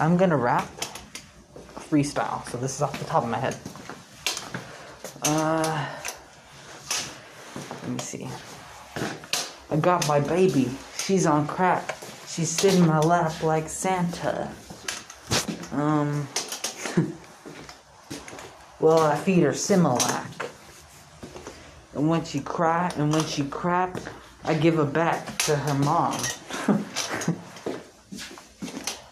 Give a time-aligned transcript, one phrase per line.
[0.00, 0.66] I'm gonna rap
[1.76, 2.48] freestyle.
[2.48, 3.54] So this is off the top of my head.
[5.22, 5.86] Uh,
[7.82, 8.26] let me see.
[9.70, 10.70] I got my baby.
[10.96, 11.96] She's on crack.
[12.26, 14.50] She's sitting in my lap like Santa.
[15.70, 16.26] Um.
[18.80, 20.48] well, I feed her Similac.
[21.94, 24.00] And when she cry and when she crap,
[24.44, 26.18] I give her back to her mom.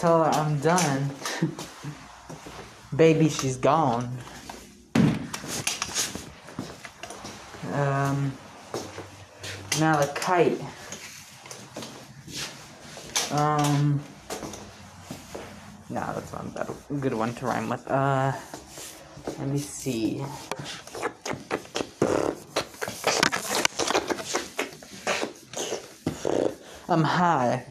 [0.00, 1.10] Tell her I'm done.
[2.96, 4.16] Baby, she's gone.
[7.74, 8.32] Um,
[9.78, 10.58] Malachite.
[13.30, 14.00] Um,
[15.90, 17.86] no, that's not a good one to rhyme with.
[17.86, 18.32] Uh,
[19.38, 20.24] let me see.
[26.88, 27.66] I'm high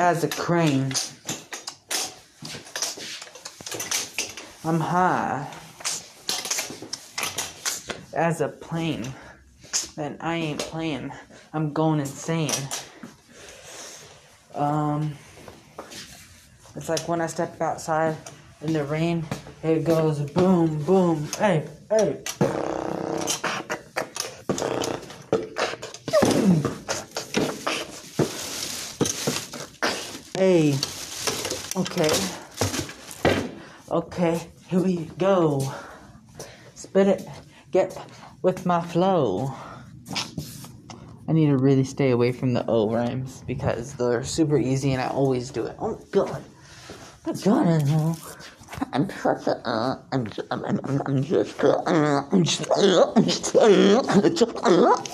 [0.00, 0.90] as a crane.
[4.64, 5.46] I'm high
[8.14, 9.12] as a plane.
[9.98, 11.12] And I ain't playing.
[11.52, 12.50] I'm going insane.
[14.54, 15.12] Um,
[16.74, 18.16] it's like when I step outside
[18.62, 19.26] in the rain,
[19.62, 22.49] it goes boom, boom, hey, hey.
[30.40, 30.74] Hey,
[31.76, 32.10] okay,
[33.90, 35.70] okay, here we go.
[36.74, 37.28] Spit it,
[37.72, 37.94] get
[38.40, 39.52] with my flow.
[41.28, 45.02] I need to really stay away from the O rhymes because they're super easy and
[45.02, 45.76] I always do it.
[45.78, 46.42] Oh god.
[47.26, 48.14] My god, I
[48.94, 51.82] I'm such a, uh, I'm, I'm, I'm, I'm just, uh,
[52.32, 55.04] I'm just, uh, I'm just, uh, I'm just, uh,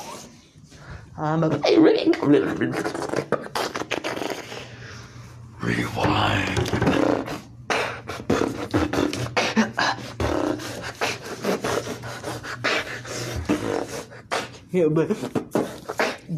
[1.18, 1.48] I'm a
[1.80, 3.15] Rick.
[5.66, 6.60] Rewind.
[14.70, 14.80] we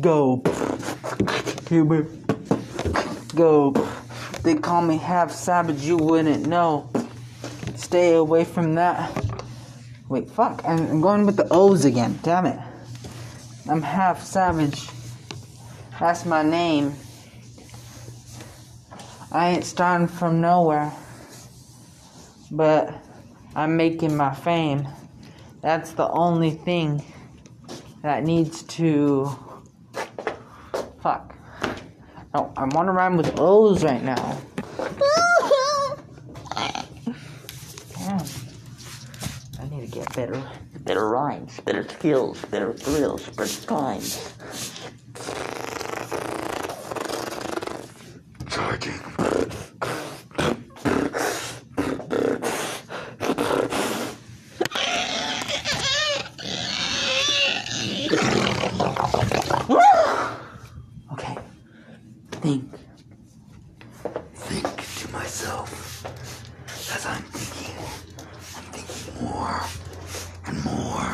[0.00, 0.42] go.
[1.70, 2.04] We
[3.34, 3.72] go.
[4.44, 6.88] They call me half savage, you wouldn't know.
[7.76, 9.12] Stay away from that.
[10.08, 10.62] Wait, fuck.
[10.64, 12.18] I'm going with the O's again.
[12.22, 12.58] Damn it.
[13.68, 14.88] I'm half savage.
[16.00, 16.94] That's my name.
[19.30, 20.92] I ain't starting from nowhere.
[22.50, 22.94] But
[23.54, 24.88] I'm making my fame.
[25.60, 27.04] That's the only thing
[28.02, 29.30] that needs to.
[31.02, 31.34] Fuck.
[32.34, 34.38] No, I want to rhyme with O's right now.
[37.96, 38.24] Damn.
[39.60, 40.42] I need to get better.
[40.80, 44.32] Better rhymes, better skills, better thrills, better times.
[61.12, 61.36] Okay.
[62.30, 62.64] Think.
[64.34, 64.66] Think
[65.00, 65.68] to myself
[66.94, 67.76] as I'm thinking.
[68.56, 69.60] I'm thinking more
[70.46, 71.12] and more.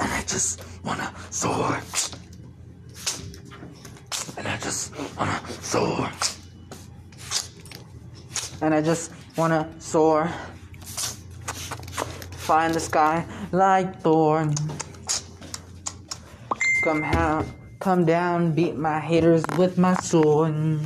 [0.00, 1.78] And I just wanna soar.
[4.38, 6.10] And I just wanna soar.
[8.62, 10.30] And I just want to soar.
[12.46, 14.50] Fly in the sky like Thor.
[16.82, 17.44] Come out,
[17.78, 20.80] come down, beat my haters with my sword.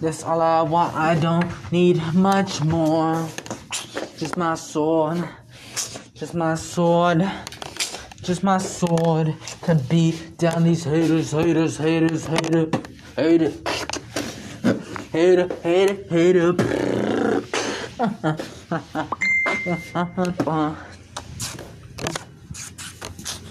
[0.00, 3.28] That's all I want, I don't need much more.
[4.16, 5.28] Just my sword,
[6.14, 7.28] just my sword,
[8.22, 12.76] just my sword to beat down these haters, haters, haters, haters,
[13.16, 13.60] haters,
[15.10, 16.52] hater, hater, hater.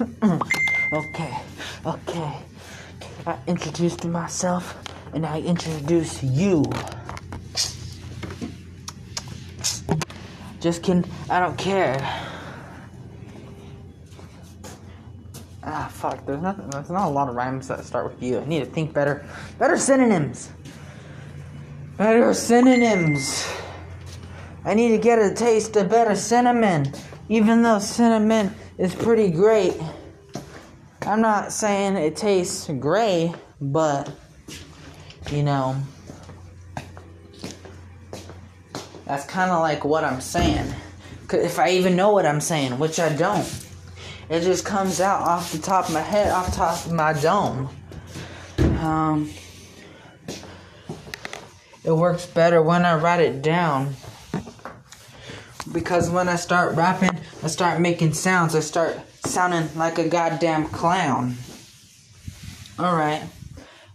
[0.01, 1.37] Okay,
[1.85, 2.37] okay.
[3.27, 4.77] I introduced myself
[5.13, 6.63] and I introduce you.
[10.59, 11.97] Just kidding, I don't care.
[15.63, 18.39] Ah, fuck, there's nothing, there's not a lot of rhymes that start with you.
[18.39, 19.25] I need to think better.
[19.59, 20.51] Better synonyms.
[21.97, 23.47] Better synonyms.
[24.65, 26.91] I need to get a taste of better cinnamon.
[27.29, 29.79] Even though cinnamon is pretty great.
[31.03, 33.31] I'm not saying it tastes gray,
[33.61, 34.11] but
[35.29, 35.75] you know,
[39.05, 40.73] that's kind of like what I'm saying.
[41.31, 43.47] If I even know what I'm saying, which I don't,
[44.29, 47.13] it just comes out off the top of my head, off the top of my
[47.13, 47.69] dome.
[48.79, 49.29] Um,
[51.83, 53.93] it works better when I write it down.
[55.73, 58.55] Because when I start rapping, I start making sounds.
[58.55, 61.35] I start sounding like a goddamn clown.
[62.79, 63.23] Alright.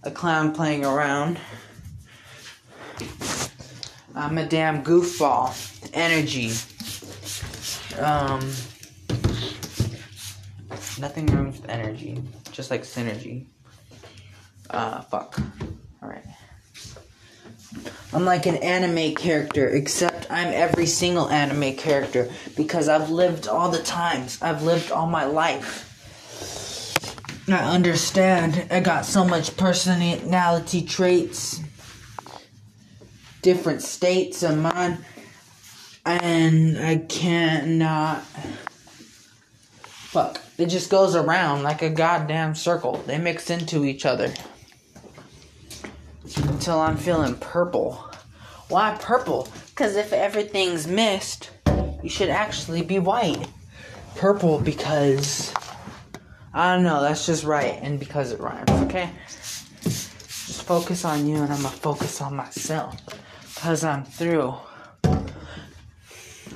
[0.02, 1.38] A clown playing around.
[4.14, 5.52] I'm a damn goofball.
[5.92, 6.52] Energy.
[8.00, 8.40] Um.
[10.98, 12.22] Nothing wrong with energy.
[12.52, 13.46] Just like synergy.
[14.70, 15.38] Uh, fuck.
[16.02, 16.24] Alright.
[18.12, 23.70] I'm like an anime character, except I'm every single anime character because I've lived all
[23.70, 24.40] the times.
[24.40, 25.82] I've lived all my life.
[27.48, 28.66] I understand.
[28.70, 31.60] I got so much personality traits,
[33.42, 35.04] different states of mind,
[36.04, 38.22] and I cannot.
[39.82, 40.40] Fuck.
[40.58, 43.02] It just goes around like a goddamn circle.
[43.06, 44.32] They mix into each other
[46.56, 48.02] until I'm feeling purple.
[48.70, 49.46] Why purple?
[49.68, 51.50] Because if everything's missed,
[52.02, 53.46] you should actually be white.
[54.14, 55.52] Purple because
[56.54, 59.10] I don't know, that's just right, and because it rhymes, okay?
[59.82, 62.96] Just focus on you, and I'm gonna focus on myself.
[63.54, 64.54] Because I'm through.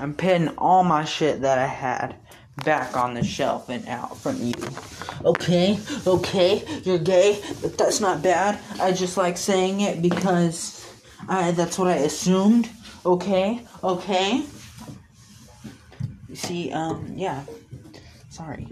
[0.00, 2.16] I'm putting all my shit that I had
[2.64, 4.54] back on the shelf and out from you.
[5.24, 8.58] Okay, okay, you're gay, but that's not bad.
[8.80, 10.86] I just like saying it because
[11.28, 12.70] I that's what I assumed.
[13.04, 14.44] Okay, okay.
[16.28, 17.44] You see, um, yeah.
[18.28, 18.68] Sorry.